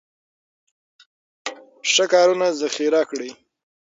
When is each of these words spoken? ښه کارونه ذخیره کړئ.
ښه 1.91 2.05
کارونه 2.13 2.47
ذخیره 2.61 3.01
کړئ. 3.09 3.31